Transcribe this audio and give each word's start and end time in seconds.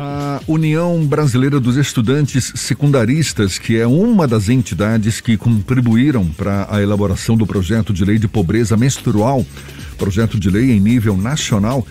A 0.00 0.40
União 0.46 1.04
Brasileira 1.04 1.58
dos 1.58 1.76
Estudantes 1.76 2.52
Secundaristas, 2.54 3.58
que 3.58 3.76
é 3.80 3.84
uma 3.84 4.28
das 4.28 4.48
entidades 4.48 5.20
que 5.20 5.36
contribuíram 5.36 6.24
para 6.24 6.68
a 6.70 6.80
elaboração 6.80 7.36
do 7.36 7.44
projeto 7.44 7.92
de 7.92 8.04
lei 8.04 8.16
de 8.16 8.28
pobreza 8.28 8.76
menstrual, 8.76 9.44
projeto 9.98 10.38
de 10.38 10.50
lei 10.50 10.70
em 10.70 10.78
nível 10.78 11.16
nacional, 11.16 11.84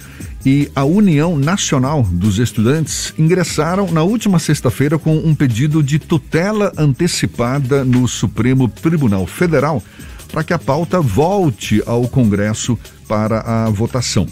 e 0.46 0.72
a 0.74 0.86
União 0.86 1.38
Nacional 1.38 2.02
dos 2.04 2.40
Estudantes 2.40 3.14
ingressaram 3.20 3.92
na 3.92 4.04
última 4.04 4.40
sexta-feira 4.40 4.98
com 4.98 5.18
um 5.18 5.36
pedido 5.36 5.84
de 5.84 6.00
tutela 6.00 6.72
antecipada 6.78 7.84
no 7.84 8.08
Supremo 8.08 8.70
Tribunal 8.70 9.28
Federal 9.28 9.84
para 10.32 10.46
que 10.46 10.54
a 10.54 10.60
pauta 10.60 11.02
volte 11.02 11.84
ao 11.86 12.08
Congresso 12.08 12.80
para 13.06 13.42
a 13.42 13.70
votação. 13.70 14.26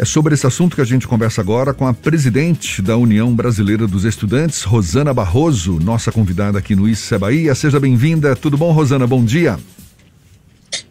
É 0.00 0.04
sobre 0.04 0.32
esse 0.32 0.46
assunto 0.46 0.76
que 0.76 0.80
a 0.80 0.84
gente 0.84 1.08
conversa 1.08 1.40
agora 1.40 1.74
com 1.74 1.84
a 1.84 1.92
presidente 1.92 2.80
da 2.80 2.96
União 2.96 3.34
Brasileira 3.34 3.84
dos 3.84 4.04
Estudantes, 4.04 4.62
Rosana 4.62 5.12
Barroso, 5.12 5.80
nossa 5.80 6.12
convidada 6.12 6.56
aqui 6.56 6.76
no 6.76 6.88
Isso 6.88 7.18
Bahia. 7.18 7.52
Seja 7.52 7.80
bem-vinda. 7.80 8.36
Tudo 8.36 8.56
bom, 8.56 8.70
Rosana? 8.70 9.08
Bom 9.08 9.24
dia. 9.24 9.58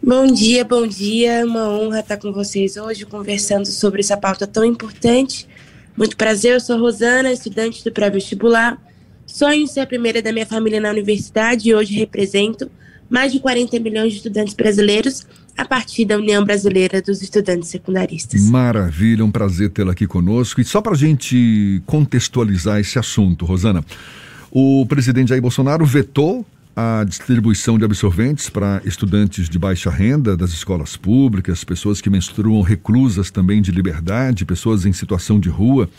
Bom 0.02 0.26
dia, 0.26 0.62
bom 0.62 0.86
dia. 0.86 1.42
Uma 1.46 1.70
honra 1.70 2.00
estar 2.00 2.18
com 2.18 2.34
vocês 2.34 2.76
hoje 2.76 3.06
conversando 3.06 3.64
sobre 3.64 4.00
essa 4.00 4.14
pauta 4.14 4.46
tão 4.46 4.62
importante. 4.62 5.48
Muito 5.96 6.14
prazer, 6.14 6.52
eu 6.52 6.60
sou 6.60 6.78
Rosana, 6.78 7.32
estudante 7.32 7.82
do 7.82 7.90
pré-vestibular. 7.90 8.76
Sonho 9.24 9.66
ser 9.66 9.80
a 9.80 9.86
primeira 9.86 10.20
da 10.20 10.34
minha 10.34 10.44
família 10.44 10.82
na 10.82 10.90
universidade 10.90 11.70
e 11.70 11.74
hoje 11.74 11.94
represento 11.94 12.70
mais 13.08 13.32
de 13.32 13.40
40 13.40 13.80
milhões 13.80 14.10
de 14.10 14.18
estudantes 14.18 14.52
brasileiros 14.52 15.26
a 15.58 15.64
partir 15.64 16.04
da 16.04 16.16
União 16.16 16.44
Brasileira 16.44 17.02
dos 17.02 17.20
Estudantes 17.20 17.68
Secundaristas. 17.68 18.48
Maravilha, 18.48 19.24
um 19.24 19.30
prazer 19.30 19.70
tê-la 19.70 19.90
aqui 19.90 20.06
conosco. 20.06 20.60
E 20.60 20.64
só 20.64 20.80
para 20.80 20.92
a 20.92 20.96
gente 20.96 21.82
contextualizar 21.84 22.78
esse 22.78 22.96
assunto, 22.96 23.44
Rosana, 23.44 23.84
o 24.52 24.86
presidente 24.86 25.30
Jair 25.30 25.42
Bolsonaro 25.42 25.84
vetou 25.84 26.46
a 26.76 27.02
distribuição 27.02 27.76
de 27.76 27.84
absorventes 27.84 28.48
para 28.48 28.80
estudantes 28.84 29.48
de 29.48 29.58
baixa 29.58 29.90
renda 29.90 30.36
das 30.36 30.50
escolas 30.50 30.96
públicas, 30.96 31.64
pessoas 31.64 32.00
que 32.00 32.08
menstruam 32.08 32.62
reclusas 32.62 33.28
também 33.28 33.60
de 33.60 33.72
liberdade, 33.72 34.44
pessoas 34.44 34.86
em 34.86 34.92
situação 34.92 35.40
de 35.40 35.48
rua, 35.48 35.90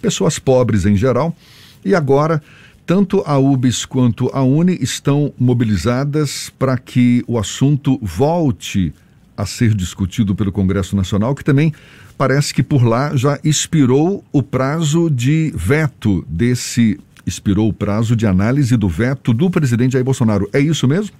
pessoas 0.00 0.38
pobres 0.38 0.86
em 0.86 0.96
geral. 0.96 1.36
E 1.84 1.94
agora 1.94 2.42
tanto 2.84 3.22
a 3.24 3.38
UBS 3.38 3.84
quanto 3.84 4.30
a 4.32 4.42
UNE 4.42 4.76
estão 4.80 5.32
mobilizadas 5.38 6.50
para 6.58 6.76
que 6.76 7.24
o 7.26 7.38
assunto 7.38 7.98
volte 8.02 8.92
a 9.36 9.46
ser 9.46 9.74
discutido 9.74 10.34
pelo 10.34 10.52
Congresso 10.52 10.94
Nacional, 10.94 11.34
que 11.34 11.44
também 11.44 11.72
parece 12.18 12.52
que 12.52 12.62
por 12.62 12.84
lá 12.84 13.16
já 13.16 13.38
expirou 13.42 14.24
o 14.32 14.42
prazo 14.42 15.08
de 15.10 15.52
veto 15.54 16.24
desse 16.28 16.98
expirou 17.24 17.68
o 17.68 17.72
prazo 17.72 18.16
de 18.16 18.26
análise 18.26 18.76
do 18.76 18.88
veto 18.88 19.32
do 19.32 19.48
presidente 19.48 19.92
Jair 19.92 20.04
Bolsonaro. 20.04 20.48
É 20.52 20.58
isso 20.58 20.88
mesmo? 20.88 21.14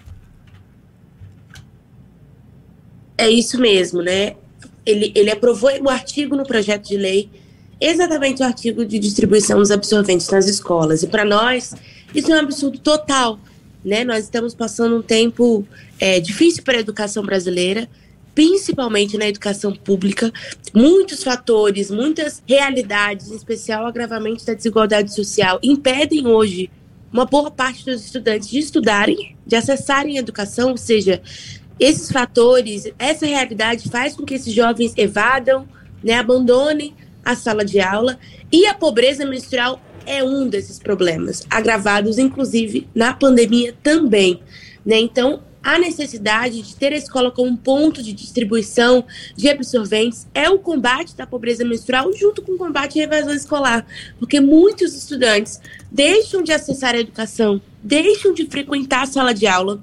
É 3.16 3.30
isso 3.30 3.60
mesmo, 3.60 4.02
né? 4.02 4.34
Ele, 4.84 5.12
ele 5.14 5.30
aprovou 5.30 5.70
o 5.80 5.88
artigo 5.88 6.34
no 6.34 6.44
projeto 6.44 6.88
de 6.88 6.96
lei 6.96 7.30
exatamente 7.90 8.42
o 8.42 8.46
artigo 8.46 8.84
de 8.84 8.98
distribuição 8.98 9.58
dos 9.58 9.70
absorventes 9.70 10.28
nas 10.28 10.46
escolas. 10.46 11.02
E 11.02 11.06
para 11.06 11.24
nós, 11.24 11.74
isso 12.14 12.30
é 12.32 12.36
um 12.36 12.40
absurdo 12.40 12.78
total. 12.78 13.38
Né? 13.84 14.04
Nós 14.04 14.24
estamos 14.24 14.54
passando 14.54 14.96
um 14.96 15.02
tempo 15.02 15.66
é, 15.98 16.20
difícil 16.20 16.62
para 16.62 16.76
a 16.76 16.80
educação 16.80 17.24
brasileira, 17.24 17.88
principalmente 18.34 19.18
na 19.18 19.26
educação 19.26 19.74
pública. 19.74 20.32
Muitos 20.72 21.24
fatores, 21.24 21.90
muitas 21.90 22.42
realidades, 22.46 23.30
em 23.30 23.34
especial 23.34 23.84
o 23.84 23.86
agravamento 23.88 24.46
da 24.46 24.54
desigualdade 24.54 25.12
social, 25.12 25.58
impedem 25.62 26.26
hoje 26.26 26.70
uma 27.12 27.26
boa 27.26 27.50
parte 27.50 27.84
dos 27.84 28.04
estudantes 28.04 28.48
de 28.48 28.58
estudarem, 28.58 29.36
de 29.46 29.56
acessarem 29.56 30.16
a 30.16 30.20
educação, 30.20 30.70
ou 30.70 30.76
seja, 30.78 31.20
esses 31.78 32.10
fatores, 32.10 32.90
essa 32.98 33.26
realidade 33.26 33.90
faz 33.90 34.14
com 34.14 34.24
que 34.24 34.34
esses 34.34 34.54
jovens 34.54 34.94
evadam, 34.96 35.68
né, 36.02 36.14
abandonem 36.14 36.94
a 37.24 37.34
sala 37.34 37.64
de 37.64 37.80
aula 37.80 38.18
e 38.50 38.66
a 38.66 38.74
pobreza 38.74 39.24
menstrual 39.24 39.80
é 40.06 40.22
um 40.22 40.48
desses 40.48 40.78
problemas, 40.78 41.46
agravados 41.48 42.18
inclusive 42.18 42.88
na 42.94 43.12
pandemia 43.12 43.74
também. 43.82 44.40
Né? 44.84 44.98
Então, 44.98 45.42
a 45.62 45.78
necessidade 45.78 46.60
de 46.60 46.74
ter 46.74 46.92
a 46.92 46.96
escola 46.96 47.30
como 47.30 47.56
ponto 47.56 48.02
de 48.02 48.12
distribuição 48.12 49.04
de 49.36 49.48
absorventes 49.48 50.26
é 50.34 50.50
o 50.50 50.58
combate 50.58 51.14
da 51.14 51.24
pobreza 51.24 51.64
menstrual 51.64 52.12
junto 52.12 52.42
com 52.42 52.52
o 52.52 52.58
combate 52.58 53.00
à 53.00 53.04
evasão 53.04 53.32
escolar, 53.32 53.86
porque 54.18 54.40
muitos 54.40 54.94
estudantes 54.94 55.60
deixam 55.90 56.42
de 56.42 56.52
acessar 56.52 56.96
a 56.96 57.00
educação, 57.00 57.62
deixam 57.80 58.34
de 58.34 58.46
frequentar 58.46 59.02
a 59.02 59.06
sala 59.06 59.32
de 59.32 59.46
aula 59.46 59.80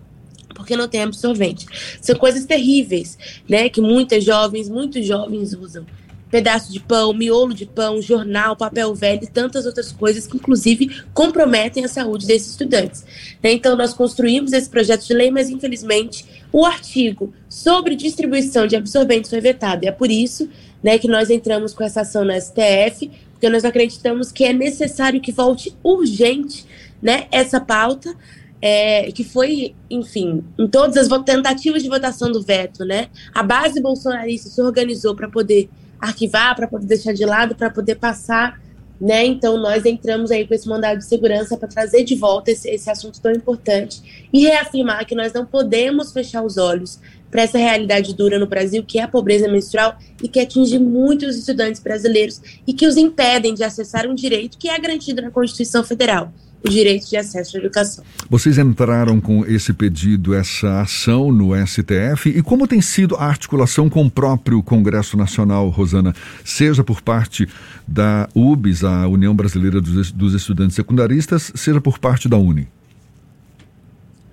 porque 0.54 0.76
não 0.76 0.90
tem 0.90 1.04
absorvente. 1.04 1.66
São 2.02 2.18
coisas 2.18 2.44
terríveis, 2.44 3.18
né, 3.48 3.70
que 3.70 3.80
muitas 3.80 4.26
jovens, 4.26 4.68
muitos 4.68 5.06
jovens 5.06 5.54
usam 5.54 5.86
pedaço 6.30 6.72
de 6.72 6.80
pão, 6.80 7.14
miolo 7.14 7.54
de 7.54 7.66
pão, 7.66 8.02
jornal, 8.02 8.56
papel 8.56 8.94
velho 8.94 9.24
e 9.24 9.28
tantas 9.28 9.66
outras 9.66 9.92
coisas 9.92 10.28
que, 10.28 10.38
inclusive, 10.38 11.04
comprometem 11.14 11.84
a 11.84 11.88
saúde 11.88 12.28
desses 12.28 12.52
estudantes. 12.52 13.04
Né? 13.42 13.54
Então, 13.54 13.76
nós 13.76 13.94
construímos 13.94 14.54
esse 14.54 14.70
projeto 14.70 15.06
de 15.06 15.14
lei, 15.14 15.32
mas, 15.32 15.50
infelizmente, 15.50 16.26
o 16.52 16.66
artigo 16.66 17.34
sobre 17.48 17.96
distribuição 17.96 18.68
de 18.68 18.76
absorventes 18.76 19.30
foi 19.30 19.42
vetado. 19.42 19.86
E 19.86 19.88
é 19.88 19.92
por 19.92 20.10
isso 20.10 20.50
né, 20.84 20.98
que 20.98 21.08
nós 21.08 21.30
entramos 21.30 21.74
com 21.74 21.84
essa 21.84 22.02
ação 22.02 22.24
na 22.24 22.40
STF, 22.40 23.10
porque 23.32 23.50
nós 23.50 23.66
acreditamos 23.66 24.32
que 24.32 24.44
é 24.44 24.54
necessário 24.54 25.22
que 25.22 25.32
volte 25.32 25.76
urgente 25.84 26.66
né, 27.02 27.28
essa 27.32 27.60
pauta. 27.60 28.14
É, 28.62 29.10
que 29.14 29.24
foi, 29.24 29.74
enfim, 29.90 30.44
em 30.60 30.68
todas 30.68 30.98
as 30.98 31.24
tentativas 31.24 31.82
de 31.82 31.88
votação 31.88 32.30
do 32.30 32.42
veto, 32.42 32.84
né? 32.84 33.08
A 33.34 33.42
base 33.42 33.80
bolsonarista 33.80 34.50
se 34.50 34.62
organizou 34.62 35.16
para 35.16 35.30
poder 35.30 35.70
arquivar, 36.00 36.56
para 36.56 36.68
poder 36.68 36.86
deixar 36.86 37.14
de 37.14 37.26
lado, 37.26 37.56
para 37.56 37.70
poder 37.70 37.96
passar, 37.96 38.60
né? 39.00 39.26
Então 39.26 39.58
nós 39.58 39.86
entramos 39.86 40.30
aí 40.32 40.46
com 40.46 40.54
esse 40.54 40.68
mandado 40.68 40.98
de 40.98 41.06
segurança 41.06 41.56
para 41.56 41.68
trazer 41.68 42.04
de 42.04 42.16
volta 42.16 42.52
esse, 42.52 42.70
esse 42.70 42.90
assunto 42.90 43.22
tão 43.22 43.32
importante 43.32 44.28
e 44.34 44.42
reafirmar 44.42 45.06
que 45.06 45.16
nós 45.16 45.32
não 45.32 45.46
podemos 45.46 46.12
fechar 46.12 46.44
os 46.44 46.58
olhos 46.58 47.00
para 47.32 47.44
essa 47.44 47.58
realidade 47.58 48.14
dura 48.14 48.40
no 48.40 48.48
Brasil, 48.48 48.84
que 48.84 49.00
é 49.00 49.04
a 49.04 49.08
pobreza 49.08 49.48
menstrual 49.48 49.98
e 50.22 50.28
que 50.28 50.40
atinge 50.40 50.80
muitos 50.80 51.38
estudantes 51.38 51.82
brasileiros 51.82 52.42
e 52.66 52.74
que 52.74 52.88
os 52.88 52.98
impedem 52.98 53.54
de 53.54 53.64
acessar 53.64 54.08
um 54.08 54.16
direito 54.16 54.58
que 54.58 54.68
é 54.68 54.78
garantido 54.78 55.22
na 55.22 55.32
Constituição 55.32 55.84
Federal 55.84 56.34
o 56.64 56.70
direito 56.70 57.10
de 57.10 57.18
acesso 57.18 57.58
à 57.58 57.60
educação. 57.60 58.04
Vocês 58.30 58.58
entraram 58.58 59.20
com 59.22 59.46
esse 59.46 59.72
pedido, 59.74 60.34
essa 60.34 60.82
ação 60.82 61.32
no 61.32 61.56
STF 61.66 62.30
e 62.30 62.42
como 62.42 62.68
tem 62.68 62.82
sido 62.82 63.16
a 63.16 63.26
articulação 63.26 63.90
com 63.90 64.06
o 64.06 64.12
próprio 64.12 64.62
Congresso 64.62 65.16
Nacional, 65.16 65.70
Rosana, 65.70 66.14
seja 66.44 66.84
por 66.84 67.02
parte 67.02 67.48
da 67.88 68.28
UBS, 68.36 68.84
a 68.84 69.08
União 69.08 69.36
Brasileira 69.36 69.80
dos, 69.80 70.12
dos 70.12 70.34
Estudantes 70.34 70.76
Secundaristas, 70.76 71.52
seja 71.56 71.80
por 71.80 71.98
parte 71.98 72.28
da 72.28 72.38
UNE? 72.38 72.68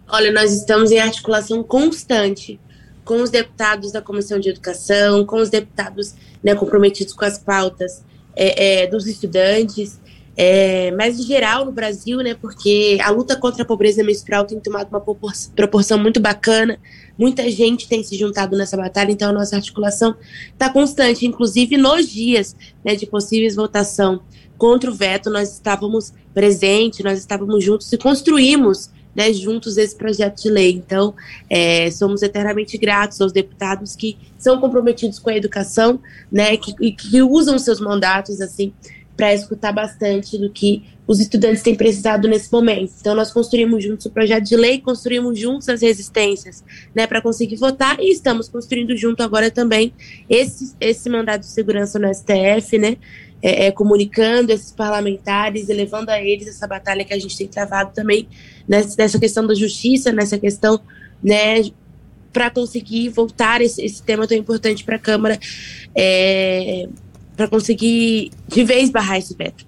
Olha, 0.08 0.32
nós 0.32 0.53
estamos 0.53 0.91
em 0.91 0.98
articulação 0.98 1.62
constante 1.62 2.60
com 3.04 3.22
os 3.22 3.31
deputados 3.31 3.93
da 3.93 4.03
Comissão 4.03 4.38
de 4.38 4.48
Educação, 4.48 5.25
com 5.25 5.37
os 5.37 5.48
deputados 5.48 6.14
né, 6.43 6.54
comprometidos 6.54 7.12
com 7.12 7.25
as 7.25 7.38
pautas 7.38 8.04
é, 8.34 8.82
é, 8.82 8.87
dos 8.87 9.06
estudantes, 9.06 9.98
é, 10.36 10.91
mas 10.92 11.19
em 11.19 11.22
geral 11.22 11.64
no 11.64 11.72
Brasil, 11.72 12.19
né, 12.19 12.34
porque 12.34 12.98
a 13.02 13.10
luta 13.10 13.34
contra 13.36 13.62
a 13.62 13.66
pobreza 13.66 14.04
menstrual 14.04 14.44
tem 14.44 14.60
tomado 14.60 14.88
uma 14.88 15.00
proporção 15.00 15.98
muito 15.98 16.20
bacana, 16.20 16.78
muita 17.19 17.50
gente 17.50 17.88
tem 17.88 18.02
se 18.02 18.16
juntado 18.16 18.56
nessa 18.56 18.76
batalha, 18.76 19.10
então 19.10 19.30
a 19.30 19.32
nossa 19.32 19.56
articulação 19.56 20.14
está 20.52 20.69
constante, 20.69 21.25
inclusive 21.25 21.76
nos 21.78 22.06
dias 22.08 22.54
né, 22.84 22.94
de 22.94 23.06
possíveis 23.06 23.56
votação 23.56 24.20
contra 24.58 24.91
o 24.91 24.94
veto, 24.94 25.30
nós 25.30 25.52
estávamos 25.52 26.12
presentes, 26.34 27.05
nós 27.05 27.19
estávamos 27.19 27.64
juntos 27.64 27.90
e 27.93 27.96
construímos 27.99 28.90
né, 29.14 29.32
juntos 29.32 29.78
esse 29.78 29.96
projeto 29.96 30.43
de 30.43 30.50
lei. 30.50 30.72
Então, 30.72 31.14
é, 31.49 31.90
somos 31.90 32.22
eternamente 32.22 32.76
gratos 32.76 33.19
aos 33.20 33.32
deputados 33.32 33.96
que 33.96 34.19
são 34.38 34.61
comprometidos 34.61 35.19
com 35.19 35.31
a 35.31 35.37
educação, 35.37 35.99
né, 36.31 36.56
que, 36.58 36.93
que 36.93 37.22
usam 37.22 37.58
seus 37.58 37.81
mandatos 37.81 38.43
assim 38.43 38.72
para 39.16 39.32
escutar 39.32 39.72
bastante 39.72 40.36
do 40.36 40.50
que 40.50 40.84
os 41.06 41.20
estudantes 41.20 41.62
têm 41.62 41.74
precisado 41.74 42.28
nesse 42.28 42.52
momento. 42.52 42.92
Então, 43.00 43.14
nós 43.14 43.32
construímos 43.32 43.82
juntos 43.82 44.06
o 44.06 44.10
projeto 44.10 44.44
de 44.44 44.56
lei, 44.56 44.80
construímos 44.80 45.38
juntos 45.38 45.68
as 45.68 45.80
resistências 45.80 46.62
né, 46.94 47.06
para 47.06 47.22
conseguir 47.22 47.56
votar 47.56 47.98
e 48.00 48.10
estamos 48.10 48.48
construindo 48.48 48.96
junto 48.96 49.22
agora 49.22 49.50
também 49.50 49.92
esse, 50.28 50.74
esse 50.80 51.08
mandato 51.08 51.42
de 51.42 51.46
segurança 51.46 51.98
no 51.98 52.12
STF, 52.12 52.78
né, 52.78 52.96
é, 53.40 53.66
é, 53.66 53.70
comunicando 53.70 54.52
esses 54.52 54.72
parlamentares 54.72 55.68
e 55.68 55.72
levando 55.72 56.10
a 56.10 56.20
eles 56.20 56.48
essa 56.48 56.66
batalha 56.66 57.04
que 57.04 57.14
a 57.14 57.18
gente 57.18 57.36
tem 57.36 57.46
travado 57.46 57.92
também 57.94 58.28
nessa, 58.68 58.94
nessa 58.98 59.18
questão 59.18 59.46
da 59.46 59.54
justiça, 59.54 60.12
nessa 60.12 60.38
questão 60.38 60.80
né, 61.22 61.62
para 62.32 62.50
conseguir 62.50 63.08
voltar 63.08 63.62
esse, 63.62 63.82
esse, 63.82 64.02
tema 64.02 64.26
tão 64.26 64.36
importante 64.36 64.84
para 64.84 64.96
a 64.96 64.98
Câmara. 64.98 65.38
É, 65.94 66.86
para 67.37 67.47
conseguir 67.47 68.31
de 68.49 68.65
vez 68.65 68.91
barrar 68.91 69.19
esse 69.19 69.35
veto. 69.35 69.67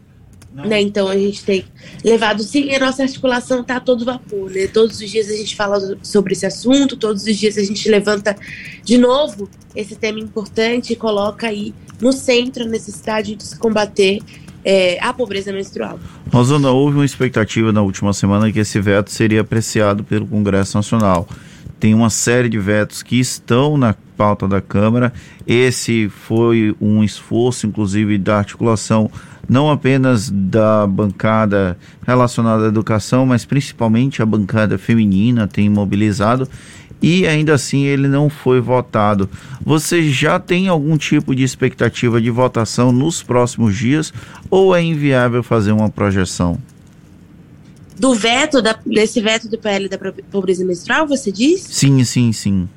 Né? 0.53 0.81
Então 0.81 1.09
a 1.09 1.17
gente 1.17 1.45
tem 1.45 1.65
levado 2.03 2.43
sim, 2.43 2.75
a 2.75 2.81
nossa 2.81 3.03
articulação 3.03 3.61
está 3.61 3.77
a 3.77 3.81
todo 3.81 4.05
vapor. 4.05 4.51
Né? 4.51 4.67
Todos 4.67 5.01
os 5.01 5.11
dias 5.11 5.29
a 5.29 5.37
gente 5.37 5.55
fala 5.55 5.97
sobre 6.03 6.33
esse 6.33 6.47
assunto, 6.47 6.97
todos 6.97 7.25
os 7.25 7.37
dias 7.37 7.57
a 7.59 7.63
gente 7.63 7.89
levanta 7.89 8.35
de 8.83 8.99
novo 8.99 9.49
esse 9.77 9.95
tema 9.95 10.19
importante 10.19 10.93
e 10.93 10.97
coloca 10.97 11.47
aí 11.47 11.75
no 12.01 12.13
centro 12.13 12.65
a 12.65 12.67
necessidade 12.67 13.37
de 13.37 13.45
se 13.45 13.59
combater 13.59 14.21
é, 14.65 14.99
a 15.01 15.13
pobreza 15.13 15.53
menstrual. 15.53 16.01
Rosana, 16.33 16.71
houve 16.71 16.97
uma 16.97 17.05
expectativa 17.05 17.73
na 17.73 17.83
última 17.83 18.13
semana 18.13 18.51
que 18.51 18.59
esse 18.59 18.81
veto 18.81 19.11
seria 19.11 19.43
apreciado 19.43 20.03
pelo 20.03 20.27
Congresso 20.27 20.77
Nacional. 20.77 21.29
Tem 21.79 21.95
uma 21.95 22.11
série 22.11 22.49
de 22.49 22.59
vetos 22.59 23.03
que 23.03 23.19
estão 23.19 23.77
na 23.77 23.95
pauta 24.17 24.49
da 24.49 24.61
Câmara. 24.61 25.13
Esse 25.47 26.09
foi 26.09 26.75
um 26.81 27.05
esforço, 27.05 27.67
inclusive, 27.67 28.19
da 28.19 28.39
articulação 28.39 29.11
não 29.49 29.71
apenas 29.71 30.31
da 30.31 30.87
bancada 30.87 31.79
relacionada 32.07 32.67
à 32.67 32.69
educação, 32.69 33.25
mas 33.25 33.47
principalmente 33.47 34.21
a 34.21 34.27
bancada 34.27 34.77
feminina 34.77 35.47
tem 35.47 35.71
mobilizado 35.71 36.47
e 37.01 37.27
ainda 37.27 37.55
assim 37.55 37.85
ele 37.85 38.09
não 38.09 38.29
foi 38.29 38.61
votado. 38.61 39.29
Você 39.65 40.11
já 40.11 40.39
tem 40.39 40.69
algum 40.69 40.99
tipo 40.99 41.35
de 41.35 41.43
expectativa 41.43 42.21
de 42.21 42.31
votação 42.31 42.93
nos 42.93 43.23
próximos 43.23 43.77
dias 43.77 44.13
ou 44.51 44.77
é 44.77 44.83
inviável 44.83 45.43
fazer 45.43 45.73
uma 45.73 45.89
projeção? 45.89 46.59
Do 47.99 48.15
veto, 48.15 48.63
da, 48.63 48.79
desse 48.87 49.21
veto 49.21 49.49
do 49.49 49.59
PL 49.59 49.89
da 49.89 49.99
pobreza 50.31 50.65
menstrual, 50.65 51.07
você 51.07 51.33
diz? 51.33 51.63
Sim, 51.63 52.03
sim, 52.05 52.33
sim. 52.33 52.69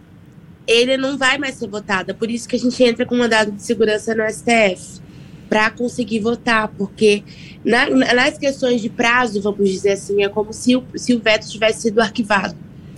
Ele 0.68 0.98
não 0.98 1.18
vai 1.18 1.38
mais 1.38 1.56
ser 1.56 1.68
votado, 1.68 2.12
é 2.12 2.14
por 2.14 2.30
isso 2.30 2.48
que 2.48 2.56
a 2.56 2.60
gente 2.60 2.82
entra 2.84 3.06
com 3.06 3.16
mandado 3.16 3.52
de 3.52 3.62
segurança 3.62 4.16
no 4.16 4.24
STF 4.28 5.02
para 5.50 5.70
conseguir 5.70 6.22
votar, 6.22 6.70
porque 6.70 7.24
na, 7.64 7.90
nas 7.90 8.38
questões 8.38 8.82
de 8.82 8.90
prazo, 8.90 9.42
vamos 9.42 9.70
dizer 9.70 9.92
assim, 9.92 10.24
é 10.24 10.30
como 10.30 10.54
se 10.54 10.76
o, 10.76 10.84
se 10.96 11.14
o 11.14 11.20
veto 11.20 11.48
tivesse 11.50 11.82
sido 11.82 12.00
arquivado, 12.00 12.56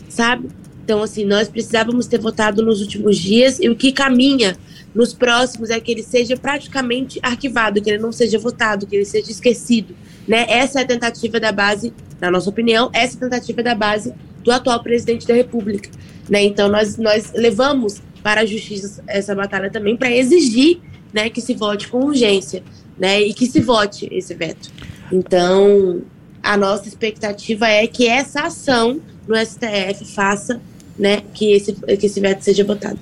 sabe? 0.07 0.49
Então, 0.83 1.01
assim, 1.01 1.25
nós 1.25 1.47
precisávamos 1.47 2.07
ter 2.07 2.19
votado 2.19 2.61
nos 2.61 2.81
últimos 2.81 3.17
dias 3.17 3.57
e 3.59 3.69
o 3.69 3.75
que 3.75 3.91
caminha 3.91 4.57
nos 4.93 5.13
próximos 5.13 5.69
é 5.69 5.79
que 5.79 5.91
ele 5.91 6.03
seja 6.03 6.35
praticamente 6.37 7.19
arquivado, 7.23 7.81
que 7.81 7.89
ele 7.89 7.97
não 7.97 8.11
seja 8.11 8.37
votado, 8.37 8.85
que 8.85 8.95
ele 8.95 9.05
seja 9.05 9.31
esquecido. 9.31 9.95
Né? 10.27 10.45
Essa 10.47 10.79
é 10.79 10.83
a 10.83 10.87
tentativa 10.87 11.39
da 11.39 11.51
base, 11.51 11.93
na 12.19 12.31
nossa 12.31 12.49
opinião, 12.49 12.89
essa 12.93 13.15
é 13.15 13.17
a 13.17 13.29
tentativa 13.29 13.63
da 13.63 13.75
base 13.75 14.13
do 14.43 14.51
atual 14.51 14.81
presidente 14.81 15.27
da 15.27 15.33
República. 15.33 15.89
Né? 16.29 16.43
Então, 16.43 16.69
nós, 16.69 16.97
nós 16.97 17.31
levamos 17.33 18.01
para 18.21 18.41
a 18.41 18.45
justiça 18.45 19.03
essa 19.07 19.35
batalha 19.35 19.69
também 19.69 19.97
para 19.97 20.11
exigir 20.11 20.79
né, 21.13 21.29
que 21.29 21.41
se 21.41 21.53
vote 21.53 21.87
com 21.89 22.05
urgência 22.05 22.63
né, 22.97 23.21
e 23.21 23.33
que 23.33 23.45
se 23.45 23.59
vote 23.59 24.07
esse 24.11 24.33
veto. 24.33 24.71
Então, 25.11 26.01
a 26.41 26.57
nossa 26.57 26.87
expectativa 26.87 27.67
é 27.67 27.85
que 27.85 28.07
essa 28.07 28.41
ação 28.43 28.99
no 29.27 29.35
STF 29.35 30.05
faça 30.13 30.61
né, 30.97 31.21
que 31.33 31.53
esse, 31.53 31.73
que 31.73 32.05
esse 32.05 32.19
veto 32.19 32.41
seja 32.41 32.63
votado. 32.63 32.99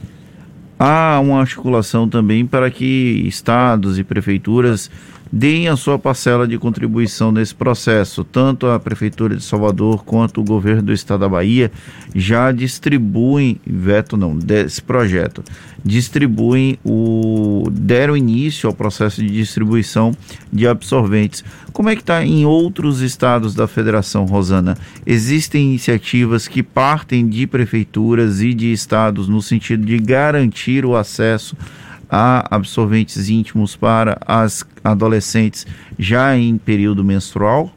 Há 0.78 1.20
uma 1.20 1.40
articulação 1.40 2.10
também 2.10 2.46
para 2.46 2.72
que 2.72 3.24
estados 3.28 4.00
e 4.00 4.04
prefeituras 4.04 4.90
deem 5.32 5.70
a 5.70 5.78
sua 5.78 5.98
parcela 5.98 6.48
de 6.48 6.58
contribuição 6.58 7.32
nesse 7.32 7.56
processo. 7.56 8.24
Tanto 8.24 8.68
a 8.68 8.80
Prefeitura 8.80 9.36
de 9.36 9.44
Salvador 9.44 10.04
quanto 10.04 10.42
o 10.42 10.44
governo 10.44 10.84
do 10.84 10.94
estado 10.94 11.22
da 11.22 11.30
Bahia 11.30 11.72
já 12.14 12.52
distribuem, 12.52 13.60
veto 13.66 14.18
não, 14.18 14.38
desse 14.38 14.82
projeto, 14.82 15.44
distribuem 15.84 16.78
o. 16.84 17.64
deram 17.72 18.18
início 18.18 18.68
ao 18.68 18.76
processo 18.76 19.22
de 19.22 19.30
distribuição 19.30 20.12
de 20.52 20.68
absorventes. 20.68 21.44
Como 21.72 21.90
é 21.90 21.96
que 21.96 22.02
está 22.02 22.26
em 22.26 22.46
outros 22.46 23.02
estados 23.02 23.56
da 23.56 23.68
federação, 23.68 24.26
Rosana? 24.26 24.78
Existem 25.06 25.70
iniciativas 25.70 26.48
que 26.48 26.62
partem 26.62 27.28
de 27.28 27.48
prefeituras 27.48 28.42
e 28.42 28.54
de 28.54 28.72
estados 28.74 29.30
no 29.30 29.42
sentido 29.42 29.86
de 29.86 29.98
garantir 29.98 30.86
o 30.86 30.96
acesso 30.96 31.56
há 32.12 32.46
absorventes 32.54 33.30
íntimos 33.30 33.78
para 33.78 34.18
as 34.28 34.66
adolescentes 34.84 35.66
já 35.98 36.36
em 36.36 36.58
período 36.58 37.06
menstrual? 37.06 37.74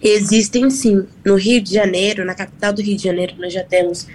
Existem 0.00 0.70
sim. 0.70 1.04
No 1.24 1.34
Rio 1.34 1.60
de 1.60 1.74
Janeiro, 1.74 2.24
na 2.24 2.34
capital 2.34 2.72
do 2.72 2.80
Rio 2.80 2.96
de 2.96 3.02
Janeiro, 3.02 3.34
nós 3.38 3.52
já 3.52 3.64
temos 3.64 4.06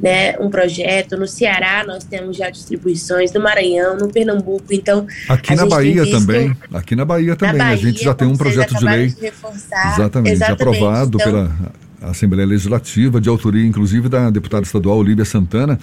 né, 0.00 0.36
um 0.38 0.48
projeto. 0.48 1.16
No 1.16 1.26
Ceará, 1.26 1.84
nós 1.84 2.04
temos 2.04 2.36
já 2.36 2.50
distribuições. 2.50 3.32
No 3.32 3.40
Maranhão, 3.40 3.96
no 3.96 4.08
Pernambuco. 4.08 4.64
Então, 4.70 5.06
aqui 5.28 5.54
na 5.54 5.66
Bahia 5.66 6.04
visto... 6.04 6.18
também. 6.18 6.56
Aqui 6.72 6.96
na 6.96 7.04
Bahia 7.04 7.36
também. 7.36 7.58
Na 7.58 7.64
Bahia, 7.64 7.74
a 7.74 7.78
gente 7.78 8.02
já 8.02 8.14
tem 8.14 8.26
um 8.26 8.36
projeto 8.36 8.76
de 8.76 8.84
lei. 8.84 9.08
De 9.08 9.26
exatamente, 9.26 10.32
exatamente, 10.32 10.42
aprovado 10.44 11.18
então, 11.20 11.32
pela 11.32 11.56
Assembleia 12.02 12.46
Legislativa, 12.46 13.20
de 13.20 13.28
autoria, 13.28 13.64
inclusive, 13.64 14.08
da 14.08 14.30
deputada 14.30 14.64
estadual 14.64 14.98
Olívia 14.98 15.24
Santana 15.24 15.78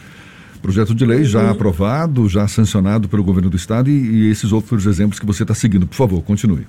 Projeto 0.62 0.94
de 0.94 1.06
lei 1.06 1.24
já 1.24 1.44
uhum. 1.44 1.50
aprovado, 1.50 2.28
já 2.28 2.48
sancionado 2.48 3.08
pelo 3.08 3.24
governo 3.24 3.50
do 3.50 3.58
estado 3.58 3.90
e, 3.90 3.94
e 3.94 4.32
esses 4.32 4.52
outros 4.52 4.86
exemplos 4.86 5.20
que 5.20 5.26
você 5.26 5.44
está 5.44 5.54
seguindo. 5.54 5.88
Por 5.88 5.96
favor, 5.96 6.22
continue. 6.24 6.68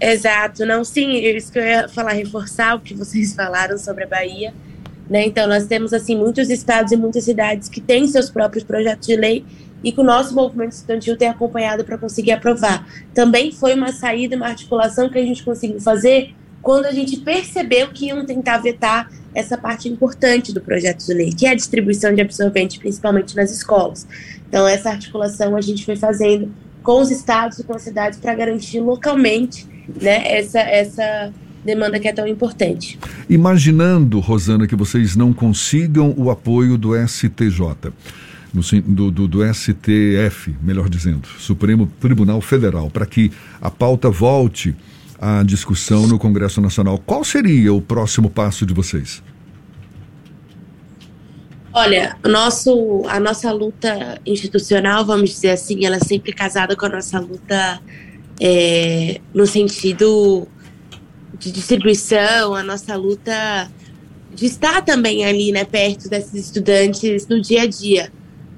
Exato, 0.00 0.66
não, 0.66 0.84
sim, 0.84 1.12
isso 1.16 1.52
que 1.52 1.58
eu 1.58 1.64
ia 1.64 1.88
falar, 1.88 2.12
reforçar 2.12 2.74
o 2.74 2.80
que 2.80 2.94
vocês 2.94 3.32
falaram 3.36 3.78
sobre 3.78 4.04
a 4.04 4.06
Bahia. 4.06 4.52
Né? 5.08 5.26
Então, 5.26 5.46
nós 5.46 5.66
temos 5.66 5.92
assim 5.92 6.16
muitos 6.16 6.50
estados 6.50 6.92
e 6.92 6.96
muitas 6.96 7.24
cidades 7.24 7.68
que 7.68 7.80
têm 7.80 8.06
seus 8.06 8.30
próprios 8.30 8.64
projetos 8.64 9.06
de 9.06 9.16
lei 9.16 9.44
e 9.82 9.92
que 9.92 10.00
o 10.00 10.04
nosso 10.04 10.34
movimento 10.34 10.72
estudantil 10.72 11.16
tem 11.16 11.28
acompanhado 11.28 11.84
para 11.84 11.98
conseguir 11.98 12.32
aprovar. 12.32 12.86
Também 13.12 13.52
foi 13.52 13.74
uma 13.74 13.92
saída, 13.92 14.34
uma 14.34 14.46
articulação 14.46 15.10
que 15.10 15.18
a 15.18 15.22
gente 15.22 15.42
conseguiu 15.42 15.78
fazer 15.80 16.34
quando 16.64 16.86
a 16.86 16.92
gente 16.92 17.18
percebeu 17.18 17.88
que 17.88 18.06
iam 18.06 18.24
tentar 18.24 18.56
vetar 18.56 19.10
essa 19.34 19.56
parte 19.58 19.86
importante 19.86 20.50
do 20.50 20.62
projeto 20.62 21.04
de 21.04 21.12
lei, 21.12 21.30
que 21.30 21.46
é 21.46 21.50
a 21.50 21.54
distribuição 21.54 22.14
de 22.14 22.22
absorvente, 22.22 22.78
principalmente 22.78 23.36
nas 23.36 23.52
escolas. 23.52 24.06
Então, 24.48 24.66
essa 24.66 24.88
articulação 24.88 25.56
a 25.56 25.60
gente 25.60 25.84
foi 25.84 25.94
fazendo 25.94 26.50
com 26.82 27.02
os 27.02 27.10
estados 27.10 27.58
e 27.58 27.64
com 27.64 27.74
as 27.74 27.82
cidades 27.82 28.18
para 28.18 28.34
garantir 28.34 28.80
localmente 28.80 29.66
né, 30.00 30.26
essa, 30.38 30.58
essa 30.58 31.32
demanda 31.62 32.00
que 32.00 32.08
é 32.08 32.12
tão 32.14 32.26
importante. 32.26 32.98
Imaginando, 33.28 34.18
Rosana, 34.18 34.66
que 34.66 34.74
vocês 34.74 35.14
não 35.14 35.34
consigam 35.34 36.14
o 36.16 36.30
apoio 36.30 36.78
do 36.78 36.92
STJ, 37.06 37.92
do, 38.54 39.10
do, 39.10 39.28
do 39.28 39.54
STF, 39.54 40.54
melhor 40.62 40.88
dizendo, 40.88 41.28
Supremo 41.38 41.90
Tribunal 42.00 42.40
Federal, 42.40 42.88
para 42.88 43.04
que 43.04 43.30
a 43.60 43.70
pauta 43.70 44.08
volte 44.08 44.74
a 45.24 45.42
discussão 45.42 46.06
no 46.06 46.18
Congresso 46.18 46.60
Nacional. 46.60 46.98
Qual 46.98 47.24
seria 47.24 47.72
o 47.72 47.80
próximo 47.80 48.28
passo 48.28 48.66
de 48.66 48.74
vocês? 48.74 49.22
Olha, 51.72 52.14
nosso, 52.22 53.02
a 53.08 53.18
nossa 53.18 53.50
luta 53.50 54.20
institucional, 54.26 55.02
vamos 55.06 55.30
dizer 55.30 55.50
assim, 55.50 55.86
ela 55.86 55.96
é 55.96 56.00
sempre 56.00 56.30
casada 56.30 56.76
com 56.76 56.84
a 56.84 56.90
nossa 56.90 57.18
luta 57.18 57.80
é, 58.38 59.18
no 59.32 59.46
sentido 59.46 60.46
de 61.38 61.50
distribuição, 61.50 62.54
a 62.54 62.62
nossa 62.62 62.94
luta 62.94 63.70
de 64.34 64.44
estar 64.44 64.82
também 64.82 65.24
ali, 65.24 65.52
né, 65.52 65.64
perto 65.64 66.06
desses 66.08 66.34
estudantes 66.34 67.26
no 67.28 67.40
dia 67.40 67.62
a 67.62 67.66
dia. 67.66 68.12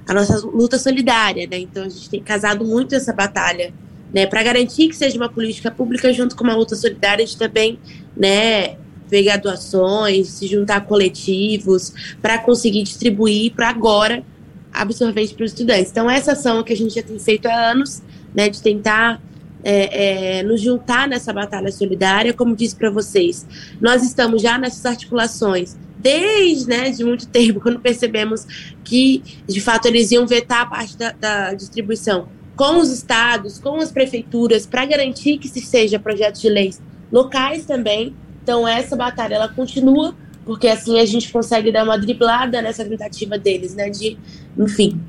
A 0.09 0.13
nossa 0.13 0.45
luta 0.45 0.79
solidária, 0.79 1.47
né? 1.47 1.59
Então 1.59 1.85
a 1.85 1.89
gente 1.89 2.11
tem 2.11 2.23
casado 2.23 2.65
muito 2.65 2.95
essa 2.95 3.13
batalha 3.13 3.73
né, 4.13 4.27
para 4.27 4.43
garantir 4.43 4.89
que 4.89 4.97
seja 4.97 5.17
uma 5.17 5.29
política 5.29 5.71
pública 5.71 6.13
junto 6.13 6.37
com 6.37 6.45
uma 6.45 6.55
luta 6.55 6.75
solidária 6.75 7.25
de 7.25 7.37
também, 7.37 7.79
né, 8.17 8.77
pegar 9.09 9.37
doações, 9.37 10.29
se 10.29 10.47
juntar 10.47 10.77
a 10.77 10.81
coletivos 10.81 11.93
para 12.21 12.39
conseguir 12.39 12.83
distribuir 12.83 13.53
para 13.53 13.69
agora 13.69 14.25
absorvente 14.73 15.35
para 15.35 15.45
os 15.45 15.53
estudantes. 15.53 15.91
Então 15.91 16.11
essa 16.11 16.33
ação 16.33 16.63
que 16.63 16.73
a 16.73 16.77
gente 16.77 16.95
já 16.95 17.03
tem 17.03 17.19
feito 17.19 17.47
há 17.47 17.71
anos, 17.71 18.03
né, 18.35 18.49
de 18.49 18.61
tentar 18.61 19.21
é, 19.65 20.39
é, 20.39 20.43
nos 20.43 20.61
juntar 20.61 21.09
nessa 21.09 21.33
batalha 21.33 21.73
solidária, 21.73 22.33
como 22.33 22.55
disse 22.55 22.77
para 22.77 22.91
vocês, 22.91 23.47
nós 23.81 24.03
estamos 24.03 24.43
já 24.43 24.59
nessas 24.59 24.85
articulações 24.85 25.77
desde 25.99 26.69
né, 26.69 26.91
de 26.91 27.03
muito 27.03 27.27
tempo, 27.27 27.59
quando 27.61 27.81
percebemos 27.81 28.47
que 28.85 29.23
de 29.49 29.61
fato 29.61 29.89
eles 29.89 30.13
iam 30.13 30.27
vetar 30.27 30.63
a 30.63 30.67
parte 30.67 30.97
da, 30.97 31.13
da 31.13 31.55
distribuição 31.55 32.29
com 32.57 32.79
os 32.79 32.91
estados, 32.91 33.59
com 33.59 33.77
as 33.77 33.93
prefeituras, 33.93 34.67
para 34.67 34.85
garantir 34.87 35.39
que 35.39 35.49
se 35.49 35.61
seja 35.61 35.99
projetos 35.99 36.41
de 36.41 36.49
leis 36.49 36.81
locais 37.13 37.67
também. 37.67 38.15
Então 38.43 38.67
essa 38.67 38.97
batalha 38.97 39.35
ela 39.35 39.49
continua, 39.49 40.15
porque 40.45 40.67
assim 40.67 40.99
a 40.99 41.05
gente 41.05 41.31
consegue 41.31 41.71
dar 41.71 41.85
uma 41.85 41.99
driblada 41.99 42.63
nessa 42.63 42.85
tentativa 42.85 43.39
deles, 43.39 43.75
né, 43.75 43.91
de, 43.91 44.17
enfim, 44.59 45.01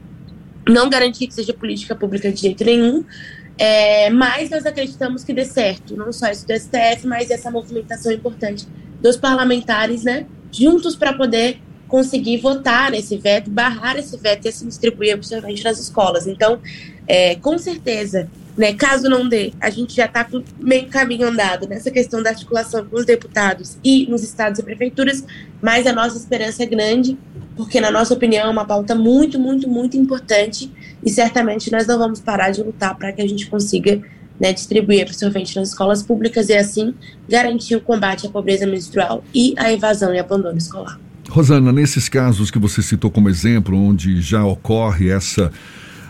não 0.67 0.89
garantir 0.89 1.27
que 1.27 1.33
seja 1.33 1.53
política 1.53 1.95
pública 1.95 2.31
de 2.31 2.41
jeito 2.41 2.65
nenhum. 2.65 3.05
É, 3.59 4.11
mas 4.11 4.51
nós 4.51 4.65
acreditamos 4.65 5.23
que 5.23 5.33
dê 5.33 5.43
certo, 5.43 5.95
não 5.95 6.13
só 6.13 6.29
isso 6.29 6.45
do 6.45 6.53
STF, 6.53 7.07
mas 7.07 7.31
essa 7.31 7.49
movimentação 7.49 8.11
importante 8.11 8.67
dos 9.01 9.17
parlamentares, 9.17 10.03
né, 10.03 10.27
juntos 10.51 10.95
para 10.95 11.13
poder 11.13 11.59
conseguir 11.87 12.37
votar 12.37 12.93
esse 12.93 13.17
veto, 13.17 13.49
barrar 13.49 13.97
esse 13.97 14.17
veto 14.17 14.45
e 14.45 14.49
assim 14.49 14.67
distribuir 14.67 15.13
absorvente 15.13 15.63
nas 15.63 15.79
escolas. 15.79 16.27
Então, 16.27 16.59
é, 17.07 17.35
com 17.35 17.57
certeza, 17.57 18.29
Né? 18.57 18.73
Caso 18.73 19.07
não 19.07 19.29
dê, 19.29 19.53
a 19.61 19.69
gente 19.69 19.95
já 19.95 20.05
está 20.05 20.23
com 20.23 20.43
meio 20.59 20.87
caminho 20.87 21.27
andado 21.27 21.67
nessa 21.67 21.91
questão 21.91 22.23
da 22.23 22.31
articulação 22.31 22.83
com 22.85 22.97
os 22.97 23.05
deputados 23.05 23.77
e 23.83 24.07
nos 24.09 24.23
estados 24.23 24.59
e 24.59 24.63
prefeituras, 24.63 25.23
mas 25.61 25.85
a 25.85 25.93
nossa 25.93 26.17
esperança 26.17 26.63
é 26.63 26.65
grande, 26.65 27.15
porque, 27.55 27.79
na 27.79 27.91
nossa 27.91 28.15
opinião, 28.15 28.47
é 28.47 28.49
uma 28.49 28.65
pauta 28.65 28.95
muito, 28.95 29.39
muito, 29.39 29.69
muito 29.69 29.95
importante 29.95 30.71
e 31.05 31.09
certamente 31.09 31.71
nós 31.71 31.85
não 31.85 31.99
vamos 31.99 32.19
parar 32.19 32.49
de 32.49 32.63
lutar 32.63 32.95
para 32.97 33.11
que 33.11 33.21
a 33.21 33.27
gente 33.27 33.47
consiga 33.47 34.01
né, 34.39 34.53
distribuir 34.53 35.03
absorvente 35.03 35.55
nas 35.55 35.69
escolas 35.69 36.01
públicas 36.01 36.49
e, 36.49 36.53
assim, 36.55 36.93
garantir 37.29 37.75
o 37.75 37.81
combate 37.81 38.25
à 38.25 38.29
pobreza 38.29 38.65
menstrual 38.65 39.23
e 39.33 39.53
à 39.57 39.71
evasão 39.71 40.13
e 40.13 40.19
abandono 40.19 40.57
escolar. 40.57 40.99
Rosana, 41.29 41.71
nesses 41.71 42.07
casos 42.07 42.49
que 42.49 42.57
você 42.57 42.81
citou 42.81 43.11
como 43.11 43.29
exemplo, 43.29 43.77
onde 43.77 44.21
já 44.21 44.45
ocorre 44.45 45.09
essa 45.09 45.51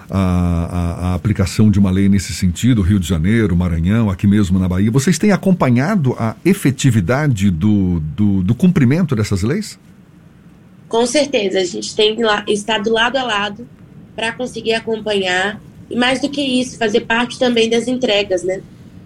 a, 0.10 0.20
a, 0.20 1.10
a, 1.10 1.14
aplicação 1.14 1.70
de 1.70 1.80
uma 1.80 1.92
lei 1.92 2.08
nesse 2.08 2.34
sentido, 2.34 2.82
Rio 2.82 3.00
de 3.00 3.08
Janeiro, 3.08 3.56
Maranhão, 3.56 4.10
aqui 4.10 4.26
mesmo 4.26 4.58
na 4.58 4.68
Bahia. 4.68 4.90
Vocês 4.90 5.18
têm 5.18 5.32
acompanhado 5.32 6.16
a 6.18 6.36
efetividade 6.46 7.50
do, 7.52 8.00
do, 8.00 8.44
do 8.44 8.56
cumprimento 8.56 9.16
dessas 9.16 9.44
leis? 9.44 9.78
Com 10.88 11.06
certeza, 11.06 11.60
a 11.60 11.66
gente 11.66 11.96
tem 11.96 12.22
lá, 12.22 12.46
estado 12.48 12.92
lado 12.92 13.18
a 13.18 13.24
lado 13.24 13.68
para 14.16 14.32
conseguir 14.32 14.74
acompanhar 14.74 15.62
e 15.90 15.96
mais 15.96 16.22
do 16.22 16.30
que 16.30 16.42
isso, 16.42 16.78
fazer 16.78 17.02
parte 17.02 17.38
também 17.38 17.70
das 17.70 17.88
entregas, 17.88 18.44
né? 18.44 18.62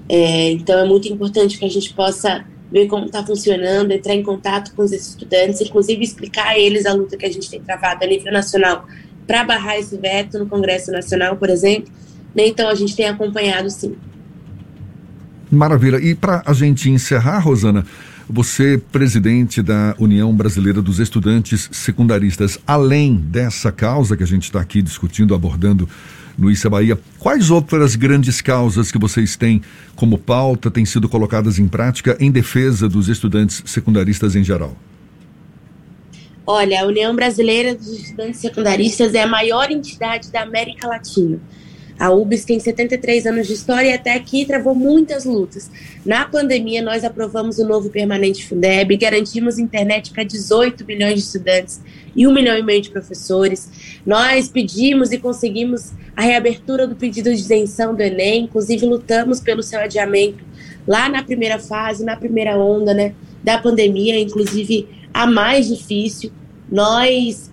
É, 0.07 0.51
então 0.51 0.79
é 0.79 0.85
muito 0.85 1.07
importante 1.07 1.57
que 1.57 1.65
a 1.65 1.69
gente 1.69 1.93
possa 1.93 2.45
ver 2.71 2.87
como 2.87 3.05
está 3.05 3.25
funcionando, 3.25 3.91
entrar 3.91 4.15
em 4.15 4.23
contato 4.23 4.73
com 4.73 4.83
os 4.83 4.91
estudantes, 4.91 5.59
inclusive 5.61 6.03
explicar 6.03 6.47
a 6.47 6.59
eles 6.59 6.85
a 6.85 6.93
luta 6.93 7.17
que 7.17 7.25
a 7.25 7.31
gente 7.31 7.49
tem 7.49 7.61
travado 7.61 8.03
a 8.03 8.07
nível 8.07 8.31
nacional 8.31 8.87
para 9.25 9.43
barrar 9.43 9.77
esse 9.77 9.97
veto 9.97 10.39
no 10.39 10.47
Congresso 10.47 10.91
Nacional, 10.91 11.35
por 11.35 11.49
exemplo. 11.49 11.91
Né? 12.35 12.47
Então 12.47 12.69
a 12.69 12.75
gente 12.75 12.95
tem 12.95 13.07
acompanhado 13.07 13.69
sim. 13.69 13.95
Maravilha. 15.51 15.97
E 15.97 16.15
para 16.15 16.41
a 16.45 16.53
gente 16.53 16.89
encerrar, 16.89 17.39
Rosana, 17.39 17.85
você, 18.29 18.81
presidente 18.91 19.61
da 19.61 19.93
União 19.99 20.33
Brasileira 20.33 20.81
dos 20.81 20.99
Estudantes 20.99 21.69
Secundaristas, 21.73 22.57
além 22.65 23.15
dessa 23.17 23.71
causa 23.71 24.15
que 24.15 24.23
a 24.23 24.27
gente 24.27 24.43
está 24.43 24.61
aqui 24.61 24.81
discutindo, 24.81 25.35
abordando 25.35 25.87
no 26.37 26.49
Issa 26.49 26.69
Bahia, 26.69 26.97
quais 27.19 27.49
outras 27.49 27.97
grandes 27.97 28.39
causas 28.39 28.89
que 28.89 28.97
vocês 28.97 29.35
têm 29.35 29.61
como 29.95 30.17
pauta 30.17 30.71
têm 30.71 30.85
sido 30.85 31.09
colocadas 31.09 31.59
em 31.59 31.67
prática 31.67 32.15
em 32.21 32.31
defesa 32.31 32.87
dos 32.87 33.09
estudantes 33.09 33.61
secundaristas 33.65 34.33
em 34.35 34.43
geral? 34.43 34.77
Olha, 36.45 36.81
a 36.81 36.87
União 36.87 37.15
Brasileira 37.15 37.75
dos 37.75 37.87
Estudantes 37.87 38.39
Secundaristas 38.39 39.13
é 39.13 39.21
a 39.21 39.27
maior 39.27 39.69
entidade 39.69 40.31
da 40.31 40.41
América 40.41 40.87
Latina. 40.87 41.39
A 41.99 42.09
UBS 42.09 42.45
tem 42.45 42.59
73 42.59 43.27
anos 43.27 43.45
de 43.45 43.53
história 43.53 43.89
e 43.89 43.93
até 43.93 44.15
aqui 44.15 44.43
travou 44.43 44.73
muitas 44.73 45.23
lutas. 45.23 45.69
Na 46.03 46.25
pandemia, 46.25 46.81
nós 46.81 47.03
aprovamos 47.03 47.59
o 47.59 47.67
novo 47.67 47.91
permanente 47.91 48.43
Fundeb, 48.47 48.97
garantimos 48.97 49.59
internet 49.59 50.09
para 50.09 50.23
18 50.23 50.83
milhões 50.83 51.13
de 51.13 51.19
estudantes 51.19 51.79
e 52.15 52.25
um 52.25 52.33
milhão 52.33 52.57
e 52.57 52.63
meio 52.63 52.81
de 52.81 52.89
professores. 52.89 53.99
Nós 54.03 54.49
pedimos 54.49 55.11
e 55.11 55.19
conseguimos 55.19 55.91
a 56.15 56.23
reabertura 56.23 56.87
do 56.87 56.95
pedido 56.95 57.29
de 57.29 57.39
isenção 57.39 57.93
do 57.93 58.01
Enem, 58.01 58.45
inclusive 58.45 58.83
lutamos 58.83 59.39
pelo 59.39 59.61
seu 59.61 59.79
adiamento 59.79 60.43
lá 60.87 61.07
na 61.07 61.21
primeira 61.21 61.59
fase, 61.59 62.03
na 62.03 62.15
primeira 62.15 62.57
onda 62.57 62.95
né, 62.95 63.13
da 63.43 63.59
pandemia, 63.59 64.19
inclusive 64.19 64.87
a 65.13 65.27
mais 65.27 65.67
difícil. 65.67 66.31
Nós 66.71 67.51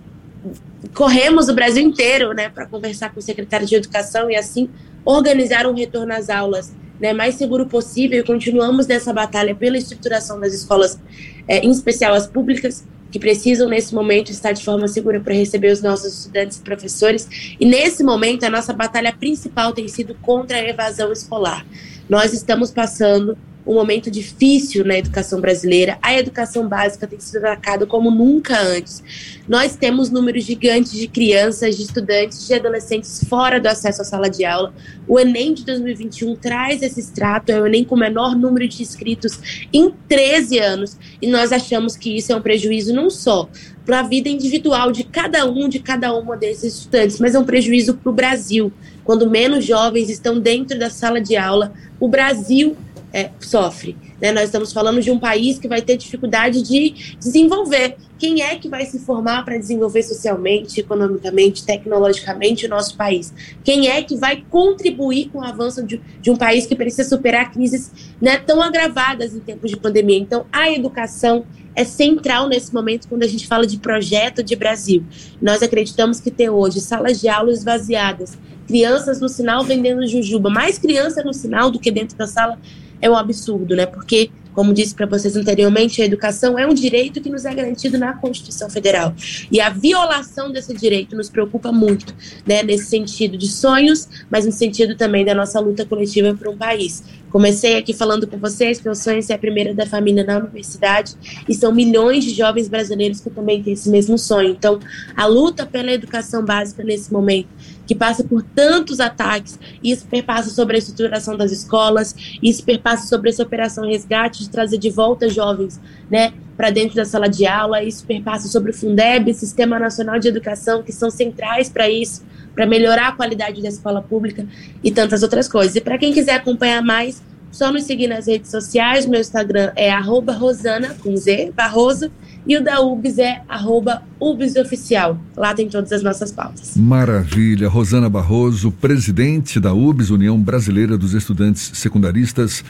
corremos 0.94 1.48
o 1.48 1.54
Brasil 1.54 1.82
inteiro 1.82 2.32
né, 2.32 2.48
para 2.48 2.66
conversar 2.66 3.12
com 3.12 3.20
o 3.20 3.22
secretário 3.22 3.66
de 3.66 3.74
Educação 3.74 4.30
e 4.30 4.36
assim 4.36 4.68
organizar 5.04 5.66
um 5.66 5.74
retorno 5.74 6.12
às 6.12 6.28
aulas 6.28 6.72
né, 7.00 7.12
mais 7.12 7.36
seguro 7.36 7.66
possível 7.66 8.20
e 8.20 8.24
continuamos 8.24 8.86
nessa 8.86 9.12
batalha 9.12 9.54
pela 9.54 9.78
estruturação 9.78 10.40
das 10.40 10.52
escolas, 10.52 10.98
é, 11.46 11.58
em 11.58 11.70
especial 11.70 12.14
as 12.14 12.26
públicas, 12.26 12.84
que 13.10 13.18
precisam 13.18 13.68
nesse 13.68 13.94
momento 13.94 14.30
estar 14.30 14.52
de 14.52 14.62
forma 14.62 14.86
segura 14.86 15.18
para 15.20 15.32
receber 15.32 15.72
os 15.72 15.80
nossos 15.80 16.18
estudantes 16.18 16.58
e 16.58 16.60
professores. 16.60 17.56
E 17.58 17.64
nesse 17.64 18.04
momento 18.04 18.44
a 18.44 18.50
nossa 18.50 18.72
batalha 18.72 19.14
principal 19.14 19.72
tem 19.72 19.88
sido 19.88 20.14
contra 20.16 20.58
a 20.58 20.68
evasão 20.68 21.10
escolar. 21.10 21.64
Nós 22.08 22.34
estamos 22.34 22.70
passando 22.70 23.36
um 23.68 23.74
momento 23.74 24.10
difícil 24.10 24.82
na 24.82 24.96
educação 24.96 25.42
brasileira. 25.42 25.98
A 26.00 26.18
educação 26.18 26.66
básica 26.66 27.06
tem 27.06 27.20
sido 27.20 27.44
atacada 27.44 27.84
como 27.84 28.10
nunca 28.10 28.58
antes. 28.58 29.02
Nós 29.46 29.76
temos 29.76 30.10
números 30.10 30.44
gigantes 30.44 30.92
de 30.92 31.06
crianças, 31.06 31.76
de 31.76 31.82
estudantes, 31.82 32.46
de 32.46 32.54
adolescentes 32.54 33.22
fora 33.28 33.60
do 33.60 33.66
acesso 33.66 34.00
à 34.00 34.04
sala 34.06 34.30
de 34.30 34.42
aula. 34.42 34.72
O 35.06 35.20
Enem 35.20 35.52
de 35.52 35.66
2021 35.66 36.34
traz 36.36 36.82
esse 36.82 36.98
extrato, 36.98 37.52
é 37.52 37.60
o 37.60 37.66
Enem 37.66 37.84
com 37.84 37.94
o 37.94 37.98
menor 37.98 38.34
número 38.34 38.66
de 38.66 38.82
inscritos 38.82 39.66
em 39.70 39.92
13 40.08 40.58
anos. 40.58 40.96
E 41.20 41.26
nós 41.26 41.52
achamos 41.52 41.94
que 41.94 42.16
isso 42.16 42.32
é 42.32 42.36
um 42.36 42.42
prejuízo 42.42 42.94
não 42.94 43.10
só 43.10 43.50
para 43.84 44.00
a 44.00 44.02
vida 44.02 44.28
individual 44.30 44.92
de 44.92 45.04
cada 45.04 45.44
um, 45.46 45.68
de 45.68 45.78
cada 45.78 46.14
uma 46.14 46.36
desses 46.36 46.74
estudantes, 46.74 47.20
mas 47.20 47.34
é 47.34 47.38
um 47.38 47.44
prejuízo 47.44 47.94
para 47.94 48.10
o 48.10 48.14
Brasil. 48.14 48.72
Quando 49.04 49.30
menos 49.30 49.64
jovens 49.64 50.10
estão 50.10 50.38
dentro 50.38 50.78
da 50.78 50.90
sala 50.90 51.20
de 51.20 51.36
aula, 51.36 51.72
o 51.98 52.06
Brasil 52.06 52.76
é, 53.12 53.30
sofre. 53.40 53.96
Né? 54.20 54.32
Nós 54.32 54.44
estamos 54.44 54.72
falando 54.72 55.00
de 55.00 55.10
um 55.10 55.18
país 55.18 55.58
que 55.58 55.68
vai 55.68 55.80
ter 55.80 55.96
dificuldade 55.96 56.62
de 56.62 57.16
desenvolver. 57.18 57.96
Quem 58.18 58.42
é 58.42 58.56
que 58.56 58.68
vai 58.68 58.84
se 58.84 58.98
formar 58.98 59.44
para 59.44 59.56
desenvolver 59.56 60.02
socialmente, 60.02 60.80
economicamente, 60.80 61.64
tecnologicamente 61.64 62.66
o 62.66 62.68
nosso 62.68 62.96
país? 62.96 63.32
Quem 63.62 63.88
é 63.88 64.02
que 64.02 64.16
vai 64.16 64.44
contribuir 64.50 65.30
com 65.30 65.38
o 65.38 65.44
avanço 65.44 65.84
de, 65.84 66.00
de 66.20 66.30
um 66.30 66.36
país 66.36 66.66
que 66.66 66.74
precisa 66.74 67.08
superar 67.08 67.52
crises 67.52 67.92
né, 68.20 68.36
tão 68.38 68.60
agravadas 68.60 69.34
em 69.34 69.40
tempos 69.40 69.70
de 69.70 69.76
pandemia? 69.76 70.18
Então, 70.18 70.46
a 70.52 70.70
educação 70.70 71.46
é 71.76 71.84
central 71.84 72.48
nesse 72.48 72.74
momento 72.74 73.06
quando 73.08 73.22
a 73.22 73.28
gente 73.28 73.46
fala 73.46 73.64
de 73.64 73.78
projeto 73.78 74.42
de 74.42 74.56
Brasil. 74.56 75.04
Nós 75.40 75.62
acreditamos 75.62 76.20
que 76.20 76.28
ter 76.28 76.50
hoje 76.50 76.80
salas 76.80 77.20
de 77.20 77.28
aula 77.28 77.52
esvaziadas, 77.52 78.36
crianças 78.66 79.20
no 79.20 79.28
sinal 79.28 79.62
vendendo 79.62 80.04
jujuba, 80.08 80.50
mais 80.50 80.76
criança 80.76 81.22
no 81.22 81.32
sinal 81.32 81.70
do 81.70 81.78
que 81.78 81.92
dentro 81.92 82.18
da 82.18 82.26
sala 82.26 82.58
é 83.00 83.08
um 83.10 83.16
absurdo, 83.16 83.74
né? 83.76 83.86
Porque, 83.86 84.30
como 84.52 84.74
disse 84.74 84.94
para 84.94 85.06
vocês 85.06 85.36
anteriormente, 85.36 86.02
a 86.02 86.04
educação 86.04 86.58
é 86.58 86.66
um 86.66 86.74
direito 86.74 87.20
que 87.20 87.30
nos 87.30 87.44
é 87.44 87.54
garantido 87.54 87.98
na 87.98 88.12
Constituição 88.12 88.68
Federal. 88.68 89.14
E 89.50 89.60
a 89.60 89.70
violação 89.70 90.50
desse 90.50 90.74
direito 90.74 91.16
nos 91.16 91.28
preocupa 91.30 91.70
muito, 91.70 92.14
né? 92.46 92.62
Nesse 92.62 92.86
sentido 92.86 93.38
de 93.38 93.48
sonhos, 93.48 94.08
mas 94.30 94.44
no 94.44 94.52
sentido 94.52 94.96
também 94.96 95.24
da 95.24 95.34
nossa 95.34 95.60
luta 95.60 95.84
coletiva 95.84 96.34
para 96.34 96.50
um 96.50 96.56
país. 96.56 97.02
Comecei 97.30 97.76
aqui 97.76 97.92
falando 97.92 98.26
com 98.26 98.38
vocês 98.38 98.80
que 98.80 98.88
o 98.88 98.94
sonho 98.94 99.18
é 99.18 99.22
ser 99.22 99.34
a 99.34 99.38
primeira 99.38 99.74
da 99.74 99.84
família 99.84 100.24
na 100.24 100.38
universidade 100.38 101.14
e 101.46 101.54
são 101.54 101.72
milhões 101.74 102.24
de 102.24 102.34
jovens 102.34 102.68
brasileiros 102.68 103.20
que 103.20 103.28
também 103.28 103.62
têm 103.62 103.74
esse 103.74 103.90
mesmo 103.90 104.16
sonho. 104.16 104.50
Então, 104.50 104.78
a 105.14 105.26
luta 105.26 105.66
pela 105.66 105.92
educação 105.92 106.42
básica 106.42 106.82
nesse 106.82 107.12
momento 107.12 107.48
que 107.88 107.94
passa 107.94 108.22
por 108.22 108.42
tantos 108.42 109.00
ataques. 109.00 109.58
Isso 109.82 110.06
perpassa 110.06 110.50
sobre 110.50 110.76
a 110.76 110.78
estruturação 110.78 111.36
das 111.36 111.50
escolas, 111.50 112.14
isso 112.42 112.62
perpassa 112.62 113.08
sobre 113.08 113.30
essa 113.30 113.42
operação 113.42 113.88
resgate 113.88 114.40
de 114.40 114.50
trazer 114.50 114.76
de 114.76 114.90
volta 114.90 115.28
jovens, 115.28 115.80
né, 116.10 116.34
para 116.54 116.70
dentro 116.70 116.94
da 116.94 117.06
sala 117.06 117.28
de 117.28 117.46
aula. 117.46 117.82
Isso 117.82 118.04
perpassa 118.06 118.46
sobre 118.46 118.72
o 118.72 118.74
Fundeb, 118.74 119.32
Sistema 119.32 119.78
Nacional 119.78 120.18
de 120.18 120.28
Educação, 120.28 120.82
que 120.82 120.92
são 120.92 121.10
centrais 121.10 121.70
para 121.70 121.88
isso, 121.88 122.22
para 122.54 122.66
melhorar 122.66 123.08
a 123.08 123.12
qualidade 123.12 123.62
da 123.62 123.68
escola 123.68 124.02
pública 124.02 124.46
e 124.84 124.90
tantas 124.90 125.22
outras 125.22 125.48
coisas. 125.48 125.74
E 125.74 125.80
para 125.80 125.96
quem 125.96 126.12
quiser 126.12 126.34
acompanhar 126.34 126.82
mais, 126.82 127.22
só 127.50 127.72
nos 127.72 127.84
seguir 127.84 128.08
nas 128.08 128.26
redes 128.26 128.50
sociais. 128.50 129.06
Meu 129.06 129.20
Instagram 129.20 129.72
é 129.74 129.90
@rosana 129.98 130.94
com 131.02 131.16
Z 131.16 131.52
Barroso 131.56 132.10
e 132.48 132.56
o 132.56 132.64
da 132.64 132.80
UBS 132.80 133.18
é 133.18 133.42
arroba 133.46 134.02
UBSOficial. 134.18 135.20
Lá 135.36 135.52
tem 135.52 135.68
todas 135.68 135.92
as 135.92 136.02
nossas 136.02 136.32
pautas. 136.32 136.74
Maravilha. 136.76 137.68
Rosana 137.68 138.08
Barroso, 138.08 138.72
presidente 138.72 139.60
da 139.60 139.74
UBS, 139.74 140.08
União 140.08 140.40
Brasileira 140.40 140.96
dos 140.96 141.12
Estudantes 141.12 141.70
Secundaristas. 141.74 142.64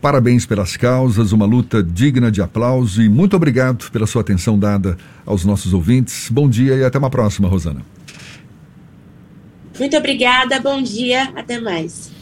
Parabéns 0.00 0.46
pelas 0.46 0.76
causas, 0.76 1.32
uma 1.32 1.46
luta 1.46 1.82
digna 1.82 2.30
de 2.30 2.40
aplauso 2.40 3.02
e 3.02 3.08
muito 3.08 3.34
obrigado 3.34 3.90
pela 3.90 4.06
sua 4.06 4.20
atenção 4.20 4.56
dada 4.56 4.96
aos 5.26 5.44
nossos 5.44 5.74
ouvintes. 5.74 6.28
Bom 6.30 6.48
dia 6.48 6.76
e 6.76 6.84
até 6.84 6.98
uma 6.98 7.10
próxima, 7.10 7.48
Rosana. 7.48 7.80
Muito 9.76 9.96
obrigada, 9.96 10.60
bom 10.60 10.80
dia, 10.80 11.32
até 11.34 11.58
mais. 11.58 12.13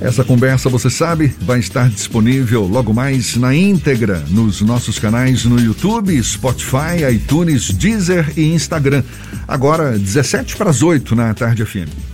Essa 0.00 0.24
conversa, 0.24 0.68
você 0.68 0.88
sabe, 0.88 1.34
vai 1.40 1.58
estar 1.58 1.88
disponível 1.88 2.66
logo 2.66 2.94
mais 2.94 3.36
na 3.36 3.54
íntegra 3.54 4.24
nos 4.28 4.60
nossos 4.60 4.98
canais 4.98 5.44
no 5.44 5.58
YouTube, 5.58 6.22
Spotify, 6.22 7.04
iTunes, 7.12 7.70
Deezer 7.70 8.32
e 8.36 8.52
Instagram. 8.52 9.02
Agora, 9.46 9.98
17 9.98 10.56
para 10.56 10.70
as 10.70 10.82
8 10.82 11.16
na 11.16 11.34
Tarde 11.34 11.64
FM. 11.64 12.07